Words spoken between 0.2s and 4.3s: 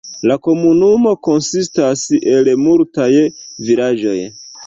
La komunumo konsistas el multaj vilaĝoj.